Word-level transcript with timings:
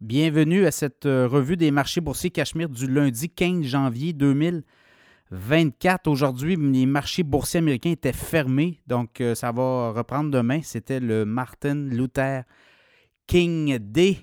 Bienvenue 0.00 0.64
à 0.64 0.70
cette 0.70 1.04
euh, 1.04 1.28
revue 1.28 1.58
des 1.58 1.70
marchés 1.70 2.00
boursiers 2.00 2.30
Cachemire 2.30 2.70
du 2.70 2.86
lundi 2.86 3.28
15 3.28 3.64
janvier 3.64 4.14
2024. 4.14 6.06
Aujourd'hui, 6.08 6.56
les 6.56 6.86
marchés 6.86 7.22
boursiers 7.22 7.58
américains 7.58 7.90
étaient 7.90 8.14
fermés, 8.14 8.80
donc 8.86 9.20
euh, 9.20 9.34
ça 9.34 9.52
va 9.52 9.90
reprendre 9.90 10.30
demain. 10.30 10.60
C'était 10.62 11.00
le 11.00 11.26
Martin 11.26 11.74
Luther 11.74 12.44
King 13.26 13.76
Day 13.76 14.16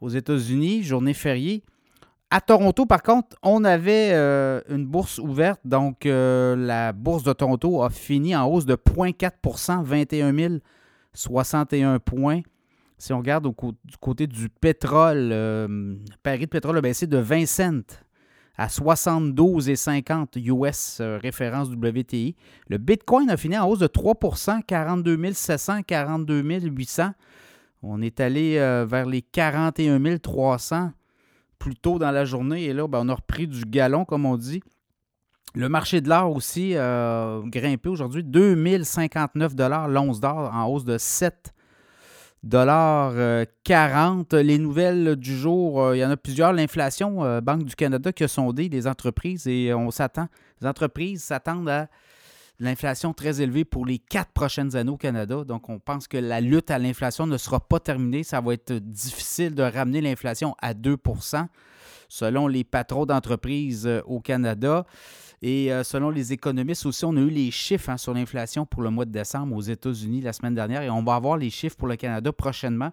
aux 0.00 0.08
États-Unis, 0.08 0.84
journée 0.84 1.12
fériée. 1.12 1.64
À 2.30 2.40
Toronto, 2.40 2.86
par 2.86 3.02
contre, 3.02 3.36
on 3.42 3.62
avait 3.62 4.12
euh, 4.12 4.62
une 4.70 4.86
bourse 4.86 5.18
ouverte, 5.18 5.60
donc 5.66 6.06
la 6.06 6.94
bourse 6.94 7.24
de 7.24 7.34
Toronto 7.34 7.82
a 7.82 7.90
fini 7.90 8.34
en 8.34 8.46
hausse 8.46 8.64
de 8.64 8.74
0,4% 8.74 9.84
21 9.84 10.60
061 11.12 11.98
points. 11.98 12.40
Si 13.00 13.14
on 13.14 13.18
regarde 13.18 13.48
du 13.48 13.96
côté 13.98 14.26
du 14.26 14.50
pétrole, 14.50 15.30
euh, 15.32 15.66
le 15.66 16.38
de 16.38 16.44
pétrole 16.44 16.76
a 16.76 16.80
baissé 16.82 17.06
de 17.06 17.16
20 17.16 17.46
cents 17.46 17.96
à 18.58 18.66
72,50 18.66 20.38
US 20.38 20.98
euh, 21.00 21.16
référence 21.16 21.70
WTI. 21.70 22.36
Le 22.68 22.76
Bitcoin 22.76 23.30
a 23.30 23.38
fini 23.38 23.56
en 23.56 23.66
hausse 23.66 23.78
de 23.78 23.86
3% 23.86 24.62
42 24.66 25.32
700, 25.32 25.82
42 25.84 26.42
800. 26.42 27.12
On 27.82 28.02
est 28.02 28.20
allé 28.20 28.58
euh, 28.58 28.84
vers 28.86 29.06
les 29.06 29.22
41 29.22 30.18
300 30.18 30.90
plus 31.58 31.76
tôt 31.76 31.98
dans 31.98 32.10
la 32.10 32.26
journée 32.26 32.64
et 32.64 32.74
là, 32.74 32.86
ben, 32.86 33.00
on 33.02 33.08
a 33.08 33.14
repris 33.14 33.48
du 33.48 33.64
galon, 33.64 34.04
comme 34.04 34.26
on 34.26 34.36
dit. 34.36 34.62
Le 35.54 35.70
marché 35.70 36.02
de 36.02 36.10
l'or 36.10 36.36
aussi 36.36 36.76
a 36.76 37.40
grimpé 37.46 37.88
aujourd'hui, 37.88 38.22
2059 38.24 39.54
l'once 39.88 40.20
d'or 40.20 40.50
en 40.54 40.66
hausse 40.66 40.84
de 40.84 40.98
7 40.98 41.54
40. 42.48 44.34
Les 44.34 44.58
nouvelles 44.58 45.16
du 45.16 45.36
jour, 45.36 45.82
euh, 45.82 45.96
il 45.96 46.00
y 46.00 46.04
en 46.04 46.10
a 46.10 46.16
plusieurs. 46.16 46.52
L'inflation, 46.52 47.24
euh, 47.24 47.40
Banque 47.40 47.64
du 47.64 47.74
Canada 47.74 48.12
qui 48.12 48.24
a 48.24 48.28
sondé 48.28 48.68
les 48.68 48.86
entreprises 48.86 49.46
et 49.46 49.74
on 49.74 49.90
s'attend, 49.90 50.28
les 50.60 50.66
entreprises 50.66 51.22
s'attendent 51.22 51.68
à 51.68 51.88
l'inflation 52.58 53.12
très 53.12 53.40
élevée 53.40 53.64
pour 53.64 53.86
les 53.86 53.98
quatre 53.98 54.32
prochaines 54.32 54.76
années 54.76 54.90
au 54.90 54.96
Canada. 54.96 55.44
Donc, 55.44 55.68
on 55.68 55.78
pense 55.78 56.06
que 56.08 56.18
la 56.18 56.40
lutte 56.40 56.70
à 56.70 56.78
l'inflation 56.78 57.26
ne 57.26 57.38
sera 57.38 57.60
pas 57.60 57.80
terminée. 57.80 58.22
Ça 58.22 58.40
va 58.40 58.54
être 58.54 58.72
difficile 58.72 59.54
de 59.54 59.62
ramener 59.62 60.00
l'inflation 60.00 60.54
à 60.60 60.74
2 60.74 60.96
selon 62.10 62.48
les 62.48 62.64
patrons 62.64 63.06
d'entreprises 63.06 63.86
euh, 63.86 64.02
au 64.04 64.20
Canada. 64.20 64.84
Et 65.42 65.72
euh, 65.72 65.82
selon 65.84 66.10
les 66.10 66.34
économistes 66.34 66.84
aussi, 66.84 67.06
on 67.06 67.16
a 67.16 67.20
eu 67.20 67.30
les 67.30 67.50
chiffres 67.50 67.88
hein, 67.88 67.96
sur 67.96 68.12
l'inflation 68.12 68.66
pour 68.66 68.82
le 68.82 68.90
mois 68.90 69.06
de 69.06 69.12
décembre 69.12 69.56
aux 69.56 69.62
États-Unis 69.62 70.20
la 70.20 70.34
semaine 70.34 70.54
dernière 70.54 70.82
et 70.82 70.90
on 70.90 71.02
va 71.02 71.14
avoir 71.14 71.38
les 71.38 71.48
chiffres 71.48 71.76
pour 71.76 71.88
le 71.88 71.96
Canada 71.96 72.30
prochainement. 72.30 72.90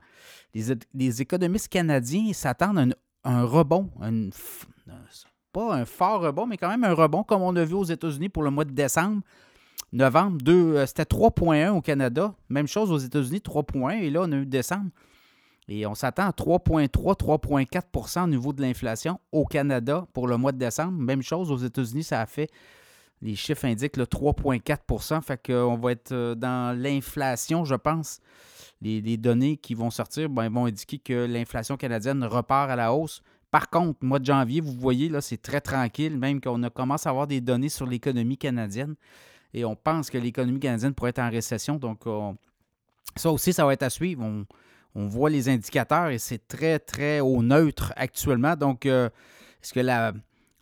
Les, 0.54 1.22
économistes 1.22 1.68
canadiens 1.68 2.32
s'attendent 2.32 2.96
à 3.26 3.32
un, 3.38 3.44
rebond, 3.44 3.90
pas 5.52 5.76
un 5.76 5.86
fort 5.86 6.22
rebond, 6.22 6.46
mais 6.46 6.56
quand 6.56 6.70
même 6.70 6.86
un 6.86 6.94
rebond 6.94 7.24
comme 7.24 7.42
on 7.42 7.56
a 7.58 7.66
vu 7.66 7.74
aux 7.74 7.84
États-Unis 7.84 8.30
pour 8.30 8.44
le 8.44 8.52
mois 8.52 8.64
de 8.64 8.72
décembre. 8.72 9.22
Novembre, 9.92 10.38
euh, 10.48 10.86
c'était 10.86 11.04
3,1 11.04 11.70
au 11.70 11.82
Canada. 11.82 12.34
Même 12.50 12.68
chose 12.68 12.92
aux 12.92 12.98
États-Unis, 12.98 13.40
3,1. 13.40 14.02
Et 14.02 14.10
là, 14.10 14.22
on 14.24 14.32
a 14.32 14.36
eu 14.36 14.46
décembre 14.46 14.90
et 15.70 15.86
on 15.86 15.96
s'attend 15.96 16.28
à 16.28 16.32
3,3, 16.32 16.90
3,4% 16.90 18.24
au 18.24 18.28
niveau 18.28 18.54
de 18.54 18.62
l'inflation 18.62 19.20
au 19.32 19.46
Canada 19.46 20.08
pour 20.14 20.28
le 20.28 20.38
mois 20.38 20.54
de 20.54 20.58
décembre. 20.58 20.98
Même 20.98 21.22
chose 21.22 21.52
aux 21.52 21.58
États-Unis, 21.58 22.04
ça 22.04 22.22
a 22.22 22.26
fait, 22.26 22.50
les 23.22 23.36
chiffres 23.36 23.66
indiquent 23.66 23.98
le 23.98 24.06
3,4% 24.06 25.22
Fait 25.22 25.42
qu'on 25.46 25.76
va 25.76 25.92
être 25.92 26.14
euh, 26.14 26.36
dans 26.36 26.78
l'inflation, 26.78 27.66
je 27.66 27.76
pense. 27.76 28.20
Les, 28.80 29.18
données 29.18 29.58
qui 29.58 29.74
vont 29.74 29.90
sortir 29.90 30.30
ben, 30.30 30.50
vont 30.50 30.66
indiquer 30.66 31.00
que 31.00 31.26
l'inflation 31.26 31.78
canadienne 31.78 32.24
repart 32.24 32.70
à 32.70 32.76
la 32.76 32.94
hausse. 32.94 33.22
Par 33.50 33.70
contre, 33.70 34.06
mois 34.06 34.20
de 34.20 34.26
janvier, 34.26 34.62
vous 34.62 34.74
voyez, 34.74 35.10
là, 35.10 35.20
c'est 35.20 35.42
très 35.42 35.62
tranquille, 35.62 36.18
même 36.18 36.40
qu'on 36.40 36.62
commence 36.70 37.08
à 37.08 37.10
avoir 37.10 37.26
des 37.26 37.42
données 37.42 37.70
sur 37.70 37.88
l'économie 37.88 38.38
canadienne. 38.38 38.96
Et 39.54 39.66
on 39.66 39.76
pense 39.76 40.12
que 40.12 40.18
l'économie 40.18 40.60
canadienne 40.60 40.94
pourrait 40.94 41.10
être 41.10 41.20
en 41.20 41.30
récession. 41.30 41.78
Donc, 41.78 42.04
ça 43.16 43.32
aussi, 43.32 43.52
ça 43.52 43.66
va 43.66 43.74
être 43.74 43.84
à 43.84 43.90
suivre. 43.90 44.24
On, 44.24 44.46
on 44.98 45.06
voit 45.06 45.30
les 45.30 45.48
indicateurs 45.48 46.10
et 46.10 46.18
c'est 46.18 46.48
très, 46.48 46.80
très 46.80 47.20
au 47.20 47.44
neutre 47.44 47.94
actuellement. 47.96 48.56
Donc, 48.56 48.86
euh, 48.86 49.10
est-ce 49.64 49.72
que 49.72 49.80
la, 49.80 50.12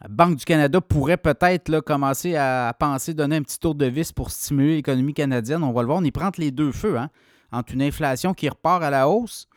Banque 0.09 0.35
du 0.35 0.45
Canada 0.45 0.81
pourrait 0.81 1.17
peut-être 1.17 1.79
commencer 1.79 2.35
à, 2.35 2.75
penser 2.77 3.13
donner 3.13 3.37
un 3.37 3.41
petit 3.41 3.57
tour 3.57 3.73
de 3.73 3.85
vis 3.85 4.11
pour 4.11 4.29
stimuler 4.29 4.75
l'économie 4.75 5.13
canadienne? 5.13 5.63
On 5.63 5.71
va 5.71 5.81
le 5.81 5.87
voir. 5.87 5.99
On 5.99 6.03
y 6.03 6.11
prend 6.11 6.29
les 6.37 6.51
deux 6.51 6.73
feux, 6.73 6.97
hein? 6.97 7.09
entre 7.51 7.73
une 7.73 7.81
inflation 7.81 8.33
qui 8.33 8.49
repart 8.49 8.83
à 8.83 8.89
la 8.89 9.07
hausse 9.07 9.47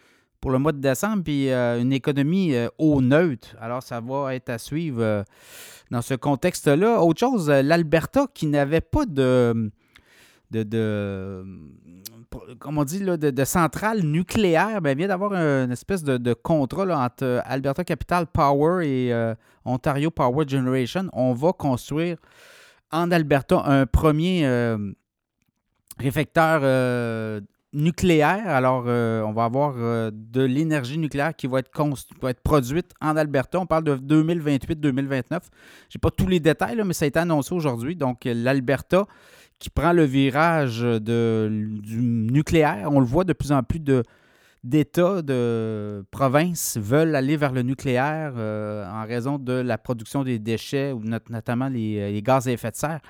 pour 0.41 0.53
le 0.53 0.61
mois 0.61 0.71
de 0.71 0.78
décembre, 0.78 1.25
puis 1.25 1.50
euh, 1.50 1.81
une 1.81 1.93
économie 1.93 2.55
euh, 2.55 2.69
au 2.78 3.03
neutre. 3.03 3.56
Alors, 3.61 3.83
ça 3.83 4.00
va 4.00 4.37
être 4.37 4.49
à 4.49 4.59
suivre 4.59 5.25
dans 5.91 6.03
ce 6.03 6.15
contexte-là. 6.15 7.03
Autre 7.03 7.19
chose, 7.19 7.50
l'Alberta 7.50 8.27
qui 8.33 8.47
n'avait 8.47 8.81
pas 8.81 9.06
de, 9.06 9.72
de, 10.51 10.63
de 10.63 11.45
comme 12.59 12.79
on 12.79 12.85
dit, 12.85 13.01
de, 13.01 13.45
centrale 13.45 14.03
nucléaire, 14.03 14.81
bien, 14.81 14.95
vient 14.95 15.09
d'avoir 15.09 15.35
une 15.35 15.71
espèce 15.71 16.03
de, 16.03 16.35
contrat 16.35 16.85
entre 16.85 17.25
euh, 17.25 17.41
Alberta 17.45 17.85
Capital 17.85 18.27
Power 18.27 18.87
et 18.87 19.13
euh, 19.13 19.35
Ontario 19.65 20.11
Power 20.11 20.47
Generation. 20.47 21.09
On 21.13 21.33
va 21.33 21.53
construire 21.53 22.17
en 22.91 23.11
Alberta 23.11 23.63
un 23.65 23.87
premier 23.87 24.47
euh, 24.47 24.93
réfecteur 25.99 26.63
nucléaire. 27.73 28.49
Alors, 28.49 28.85
on 28.87 29.33
va 29.33 29.45
avoir 29.45 29.75
de 30.13 30.43
l'énergie 30.43 30.97
nucléaire 30.97 31.35
qui 31.37 31.47
va 31.47 31.59
être, 31.59 31.71
va 32.23 32.31
être, 32.31 32.41
produite 32.41 32.93
en 33.01 33.17
Alberta. 33.17 33.61
On 33.61 33.67
parle 33.67 33.85
de 33.85 33.97
2028-2029. 33.97 35.23
Je 35.31 35.37
n'ai 35.37 36.01
pas 36.01 36.11
tous 36.11 36.27
les 36.27 36.41
détails, 36.41 36.81
mais 36.85 36.95
ça 36.95 37.05
a 37.05 37.09
été 37.09 37.19
annoncé 37.19 37.55
aujourd'hui. 37.55 37.95
Donc, 37.95 38.21
l'Alberta 38.25 39.07
qui 39.59 39.71
prend 39.71 39.93
le 39.93 40.05
virage 40.05 40.83
du 40.83 42.01
nucléaire. 42.01 42.89
On 42.93 43.01
le 43.01 43.07
voit 43.07 43.25
de 43.25 43.33
plus 43.33 43.53
en 43.53 43.63
plus 43.63 43.81
de, 43.81 44.03
d'États, 44.65 45.23
de 45.23 46.05
provinces 46.11 46.77
veulent 46.77 47.15
aller 47.15 47.37
vers 47.37 47.53
le 47.53 47.63
nucléaire 47.63 48.35
euh, 48.37 48.87
en 48.91 49.07
raison 49.07 49.39
de 49.39 49.53
la 49.53 49.79
production 49.79 50.25
des 50.25 50.39
déchets, 50.39 50.93
ou 50.93 51.03
notamment 51.03 51.69
les, 51.69 52.21
gaz 52.23 52.49
à 52.49 52.53
effet 52.53 52.71
de 52.71 52.77
serre. 52.77 53.01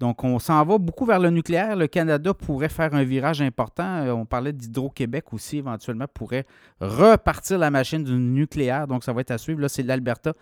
Donc, 0.00 0.24
on 0.24 0.38
s'en 0.38 0.64
va 0.64 0.78
beaucoup 0.78 1.04
vers 1.06 1.20
le 1.20 1.30
nucléaire. 1.30 1.76
Le 1.76 1.86
Canada 1.86 2.34
pourrait 2.34 2.68
faire 2.68 2.94
un 2.94 3.04
virage 3.04 3.40
important. 3.42 3.84
Euh, 3.84 4.12
on 4.12 4.26
parlait 4.26 4.52
d'Hydro-Québec 4.52 5.32
aussi, 5.32 5.58
éventuellement, 5.58 6.06
pourrait 6.12 6.46
repartir 6.80 7.58
la 7.58 7.70
machine 7.70 8.02
du 8.02 8.14
nucléaire. 8.14 8.86
Donc, 8.86 9.04
ça 9.04 9.12
va 9.12 9.20
être 9.20 9.30
à 9.30 9.38
suivre. 9.38 9.60
Là, 9.60 9.68
c'est 9.68 9.82
l'Alberta 9.82 10.32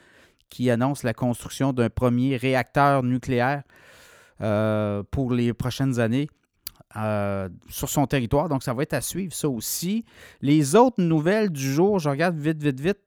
qui 0.48 0.70
annonce 0.70 1.02
la 1.02 1.14
construction 1.14 1.72
d'un 1.72 1.90
premier 1.90 2.36
réacteur 2.36 3.02
nucléaire 3.02 3.62
euh, 4.40 5.02
pour 5.10 5.32
les 5.32 5.52
prochaines 5.52 6.00
années. 6.00 6.28
Euh, 6.96 7.48
sur 7.70 7.88
son 7.88 8.06
territoire. 8.06 8.50
Donc, 8.50 8.62
ça 8.62 8.74
va 8.74 8.82
être 8.82 8.92
à 8.92 9.00
suivre, 9.00 9.32
ça 9.32 9.48
aussi. 9.48 10.04
Les 10.42 10.76
autres 10.76 11.02
nouvelles 11.02 11.48
du 11.48 11.72
jour, 11.72 11.98
je 11.98 12.10
regarde 12.10 12.36
vite, 12.36 12.62
vite, 12.62 12.80
vite. 12.80 12.98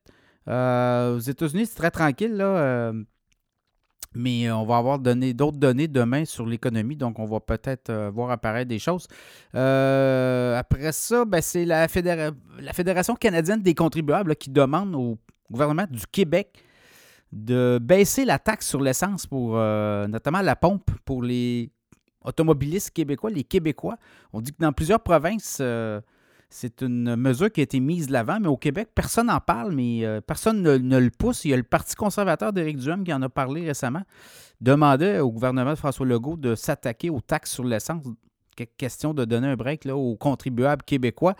Euh, 0.47 1.17
aux 1.17 1.19
États-Unis, 1.19 1.67
c'est 1.67 1.75
très 1.75 1.91
tranquille, 1.91 2.35
là. 2.35 2.91
mais 4.15 4.49
on 4.49 4.65
va 4.65 4.77
avoir 4.77 4.97
d'autres 4.97 5.57
données 5.57 5.87
demain 5.87 6.25
sur 6.25 6.47
l'économie, 6.47 6.95
donc 6.95 7.19
on 7.19 7.25
va 7.25 7.39
peut-être 7.39 8.09
voir 8.11 8.31
apparaître 8.31 8.69
des 8.69 8.79
choses. 8.79 9.07
après 9.53 10.91
ça, 10.91 11.23
ben, 11.25 11.41
c'est 11.41 11.65
la, 11.65 11.87
Fédération 11.87 13.13
canadienne 13.13 13.61
des 13.61 13.75
contribuables 13.75 14.35
qui 14.35 14.49
demande 14.49 14.95
au 14.95 15.19
gouvernement 15.51 15.85
du 15.87 16.07
Québec 16.11 16.64
de 17.35 17.79
baisser 17.81 18.23
la 18.23 18.39
taxe 18.39 18.67
sur 18.67 18.81
l'essence 18.81 19.27
pour 19.27 19.57
euh, 19.57 20.07
notamment 20.07 20.41
la 20.41 20.55
pompe 20.55 20.89
pour 21.03 21.21
les 21.21 21.69
automobilistes 22.23 22.91
québécois, 22.91 23.29
les 23.29 23.43
Québécois. 23.43 23.97
On 24.31 24.41
dit 24.41 24.51
que 24.51 24.57
dans 24.59 24.71
plusieurs 24.71 25.01
provinces, 25.01 25.57
euh, 25.59 25.99
c'est 26.49 26.81
une 26.81 27.17
mesure 27.17 27.51
qui 27.51 27.59
a 27.59 27.63
été 27.63 27.81
mise 27.81 28.07
de 28.07 28.13
l'avant, 28.13 28.39
mais 28.39 28.47
au 28.47 28.55
Québec, 28.55 28.89
personne 28.95 29.27
n'en 29.27 29.41
parle, 29.41 29.73
mais 29.73 30.05
euh, 30.05 30.21
personne 30.21 30.61
ne, 30.61 30.97
le 30.97 31.09
pousse. 31.09 31.43
Il 31.43 31.51
y 31.51 31.53
a 31.53 31.57
le 31.57 31.63
Parti 31.63 31.95
conservateur 31.95 32.53
d'Éric 32.53 32.77
Duhem 32.77 33.03
qui 33.03 33.13
en 33.13 33.21
a 33.21 33.29
parlé 33.29 33.67
récemment, 33.67 34.03
demandait 34.61 35.19
au 35.19 35.29
gouvernement 35.29 35.71
de 35.71 35.75
François 35.75 36.05
Legault 36.05 36.37
de 36.37 36.55
s'attaquer 36.55 37.09
aux 37.09 37.21
taxes 37.21 37.51
sur 37.51 37.65
l'essence. 37.65 38.05
Question 38.77 39.13
de 39.13 39.25
donner 39.25 39.47
un 39.47 39.57
break 39.57 39.83
là, 39.83 39.97
aux 39.97 40.15
contribuables 40.15 40.83
québécois. 40.83 41.35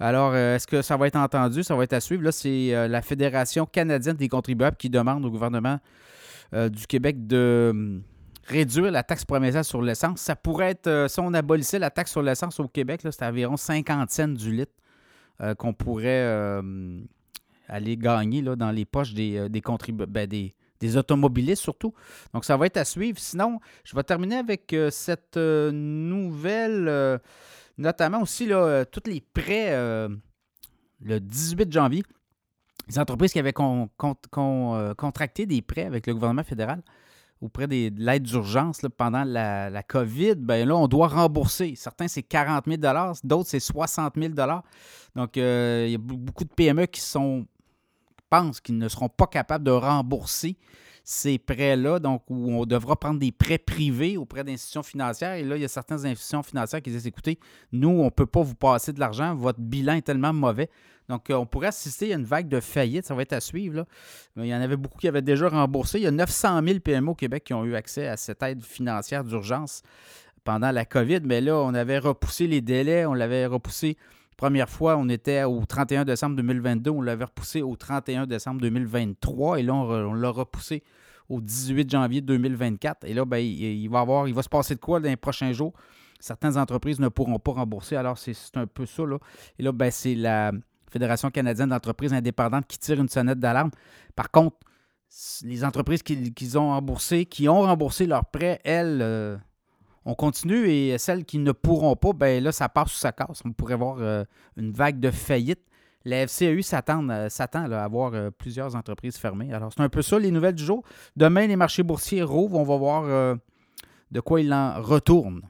Alors, 0.00 0.32
euh, 0.34 0.56
est-ce 0.56 0.66
que 0.66 0.82
ça 0.82 0.96
va 0.96 1.06
être 1.06 1.16
entendu? 1.16 1.62
Ça 1.62 1.76
va 1.76 1.84
être 1.84 1.92
à 1.92 2.00
suivre. 2.00 2.22
Là, 2.22 2.32
c'est 2.32 2.74
euh, 2.74 2.88
la 2.88 3.00
Fédération 3.00 3.64
canadienne 3.66 4.16
des 4.16 4.28
contribuables 4.28 4.76
qui 4.76 4.90
demande 4.90 5.24
au 5.24 5.30
gouvernement 5.30 5.78
euh, 6.52 6.68
du 6.68 6.86
Québec 6.86 7.26
de 7.26 7.68
hum, 7.70 8.02
réduire 8.46 8.90
la 8.90 9.02
taxe 9.02 9.24
provinciale 9.24 9.64
sur 9.64 9.82
l'essence. 9.82 10.20
Ça 10.20 10.34
pourrait 10.34 10.70
être, 10.70 11.06
si 11.08 11.20
on 11.20 11.32
abolissait 11.32 11.78
la 11.78 11.90
taxe 11.90 12.10
sur 12.10 12.22
l'essence 12.22 12.58
au 12.58 12.68
Québec, 12.68 13.02
c'est 13.02 13.22
environ 13.24 13.56
50 13.56 14.10
cents 14.10 14.28
du 14.28 14.52
litre 14.52 14.72
qu'on 15.58 15.72
pourrait 15.72 16.60
aller 17.66 17.96
gagner 17.96 18.40
là, 18.40 18.54
dans 18.54 18.70
les 18.70 18.84
poches 18.84 19.14
des, 19.14 19.48
ben, 19.48 20.26
des, 20.28 20.54
des 20.78 20.96
automobilistes 20.96 21.62
surtout. 21.62 21.92
Donc, 22.32 22.44
ça 22.44 22.56
va 22.56 22.66
être 22.66 22.76
à 22.76 22.84
suivre. 22.84 23.18
Sinon, 23.18 23.58
je 23.82 23.96
vais 23.96 24.04
terminer 24.04 24.36
avec 24.36 24.76
cette 24.90 25.36
nouvelle 25.36 27.20
notamment 27.78 28.20
aussi 28.22 28.46
là, 28.46 28.56
euh, 28.56 28.84
tous 28.84 29.08
les 29.08 29.20
prêts 29.20 29.72
euh, 29.72 30.08
le 31.00 31.20
18 31.20 31.72
janvier. 31.72 32.02
les 32.88 32.98
entreprises 32.98 33.32
qui 33.32 33.38
avaient 33.38 33.54
euh, 33.58 34.94
contracté 34.94 35.46
des 35.46 35.62
prêts 35.62 35.84
avec 35.84 36.06
le 36.06 36.14
gouvernement 36.14 36.44
fédéral 36.44 36.82
auprès 37.40 37.66
de 37.66 37.90
l'aide 37.98 38.22
d'urgence 38.22 38.80
pendant 38.96 39.22
la, 39.22 39.82
COVID, 39.82 40.36
ben 40.36 40.66
là, 40.66 40.76
on 40.76 40.88
doit 40.88 41.08
rembourser. 41.08 41.74
Certains, 41.76 42.08
c'est 42.08 42.22
40 42.22 42.64
000 42.66 42.78
d'autres, 43.22 43.50
c'est 43.50 43.60
60 43.60 44.14
000 44.16 44.32
Donc, 45.14 45.36
il 45.36 45.90
y 45.90 45.94
a 45.94 45.98
beaucoup 45.98 46.44
de 46.44 46.54
PME 46.54 46.86
qui 46.86 47.02
sont 47.02 47.46
pensent 48.30 48.60
qu'ils 48.60 48.78
ne 48.78 48.88
seront 48.88 49.08
pas 49.08 49.26
capables 49.26 49.64
de 49.64 49.70
rembourser 49.70 50.56
ces 51.06 51.38
prêts-là, 51.38 51.98
donc 51.98 52.22
où 52.30 52.50
on 52.50 52.64
devra 52.64 52.96
prendre 52.96 53.20
des 53.20 53.30
prêts 53.30 53.58
privés 53.58 54.16
auprès 54.16 54.42
d'institutions 54.42 54.82
financières. 54.82 55.34
Et 55.34 55.44
là, 55.44 55.56
il 55.56 55.62
y 55.62 55.64
a 55.64 55.68
certaines 55.68 56.06
institutions 56.06 56.42
financières 56.42 56.80
qui 56.80 56.90
disent 56.90 57.06
écoutez, 57.06 57.38
nous, 57.72 57.90
on 57.90 58.06
ne 58.06 58.10
peut 58.10 58.26
pas 58.26 58.42
vous 58.42 58.54
passer 58.54 58.92
de 58.94 59.00
l'argent, 59.00 59.34
votre 59.34 59.60
bilan 59.60 59.94
est 59.94 60.02
tellement 60.02 60.32
mauvais. 60.32 60.70
Donc, 61.10 61.28
euh, 61.28 61.34
on 61.34 61.44
pourrait 61.44 61.66
assister 61.66 62.14
à 62.14 62.16
une 62.16 62.24
vague 62.24 62.48
de 62.48 62.58
faillite, 62.58 63.04
ça 63.04 63.14
va 63.14 63.20
être 63.20 63.34
à 63.34 63.40
suivre. 63.40 63.84
il 64.36 64.46
y 64.46 64.54
en 64.54 64.60
avait 64.62 64.78
beaucoup 64.78 64.98
qui 64.98 65.06
avaient 65.06 65.20
déjà 65.20 65.50
remboursé. 65.50 65.98
Il 65.98 66.04
y 66.04 66.06
a 66.06 66.10
900 66.10 66.62
000 66.66 66.80
PME 66.80 67.10
au 67.10 67.14
Québec 67.14 67.44
qui 67.44 67.52
ont 67.52 67.66
eu 67.66 67.74
accès 67.74 68.08
à 68.08 68.16
cette 68.16 68.42
aide 68.42 68.62
financière 68.62 69.24
d'urgence 69.24 69.82
pendant 70.42 70.70
la 70.70 70.86
COVID, 70.86 71.20
mais 71.22 71.42
là, 71.42 71.56
on 71.56 71.74
avait 71.74 71.98
repoussé 71.98 72.46
les 72.46 72.62
délais, 72.62 73.04
on 73.04 73.14
l'avait 73.14 73.44
repoussé 73.44 73.98
Première 74.36 74.68
fois, 74.68 74.96
on 74.96 75.08
était 75.08 75.44
au 75.44 75.64
31 75.64 76.04
décembre 76.04 76.36
2022, 76.36 76.90
on 76.90 77.02
l'avait 77.02 77.24
repoussé 77.24 77.62
au 77.62 77.76
31 77.76 78.26
décembre 78.26 78.60
2023 78.60 79.60
et 79.60 79.62
là, 79.62 79.74
on, 79.74 80.14
l'a 80.14 80.30
repoussé 80.30 80.82
au 81.28 81.40
18 81.40 81.90
janvier 81.90 82.20
2024. 82.20 83.04
Et 83.04 83.14
là, 83.14 83.24
ben, 83.24 83.38
il, 83.38 83.88
va 83.88 84.00
avoir, 84.00 84.28
il 84.28 84.34
va 84.34 84.42
se 84.42 84.48
passer 84.48 84.74
de 84.74 84.80
quoi 84.80 85.00
dans 85.00 85.08
les 85.08 85.16
prochains 85.16 85.52
jours? 85.52 85.72
Certaines 86.20 86.56
entreprises 86.56 87.00
ne 87.00 87.08
pourront 87.08 87.38
pas 87.38 87.52
rembourser, 87.52 87.96
alors 87.96 88.18
c'est 88.18 88.34
un 88.54 88.66
peu 88.66 88.86
ça. 88.86 89.04
Là. 89.04 89.18
Et 89.58 89.62
là, 89.62 89.72
ben, 89.72 89.90
c'est 89.90 90.14
la 90.14 90.52
Fédération 90.90 91.30
canadienne 91.30 91.70
d'entreprises 91.70 92.12
indépendantes 92.12 92.66
qui 92.66 92.78
tire 92.78 93.00
une 93.00 93.08
sonnette 93.08 93.38
d'alarme. 93.38 93.70
Par 94.16 94.30
contre, 94.30 94.56
les 95.42 95.64
entreprises 95.64 96.02
qui, 96.02 96.56
ont 96.56 96.68
remboursé, 96.68 97.24
qui 97.26 97.48
ont 97.48 97.60
remboursé 97.60 98.06
leurs 98.06 98.24
prêts, 98.26 98.60
elles, 98.64 99.00
euh, 99.00 99.36
on 100.06 100.14
continue 100.14 100.68
et 100.68 100.98
celles 100.98 101.24
qui 101.24 101.38
ne 101.38 101.52
pourront 101.52 101.96
pas, 101.96 102.12
ben 102.12 102.42
là, 102.42 102.52
ça 102.52 102.68
passe 102.68 102.94
ou 102.94 102.96
ça 102.96 103.12
casse. 103.12 103.40
On 103.44 103.52
pourrait 103.52 103.74
avoir 103.74 103.96
euh, 104.00 104.24
une 104.56 104.72
vague 104.72 105.00
de 105.00 105.10
faillite. 105.10 105.60
La 106.04 106.26
FCAU 106.26 106.60
s'attend, 106.60 107.08
euh, 107.08 107.28
à 107.40 107.84
avoir 107.84 108.12
euh, 108.12 108.30
plusieurs 108.30 108.76
entreprises 108.76 109.16
fermées. 109.16 109.52
Alors, 109.54 109.72
c'est 109.72 109.82
un 109.82 109.88
peu 109.88 110.02
ça 110.02 110.18
les 110.18 110.30
nouvelles 110.30 110.54
du 110.54 110.64
jour. 110.64 110.82
Demain, 111.16 111.46
les 111.46 111.56
marchés 111.56 111.82
boursiers 111.82 112.22
rouvrent. 112.22 112.58
On 112.58 112.64
va 112.64 112.76
voir 112.76 113.36
de 114.10 114.20
quoi 114.20 114.40
il 114.40 114.52
en 114.52 114.82
retourne. 114.82 115.42